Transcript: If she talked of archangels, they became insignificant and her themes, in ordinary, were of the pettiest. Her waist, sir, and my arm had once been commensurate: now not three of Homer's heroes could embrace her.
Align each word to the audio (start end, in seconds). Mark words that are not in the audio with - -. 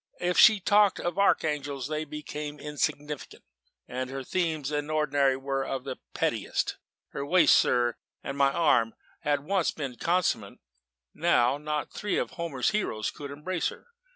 If 0.19 0.35
she 0.35 0.59
talked 0.59 0.99
of 0.99 1.19
archangels, 1.19 1.87
they 1.87 2.05
became 2.05 2.59
insignificant 2.59 3.43
and 3.87 4.09
her 4.09 4.23
themes, 4.23 4.71
in 4.71 4.89
ordinary, 4.89 5.37
were 5.37 5.63
of 5.63 5.83
the 5.83 5.97
pettiest. 6.15 6.77
Her 7.09 7.23
waist, 7.23 7.55
sir, 7.55 7.97
and 8.23 8.35
my 8.35 8.51
arm 8.51 8.95
had 9.19 9.41
once 9.41 9.69
been 9.69 9.97
commensurate: 9.97 10.57
now 11.13 11.59
not 11.59 11.93
three 11.93 12.17
of 12.17 12.31
Homer's 12.31 12.71
heroes 12.71 13.11
could 13.11 13.29
embrace 13.29 13.67
her. 13.67 13.89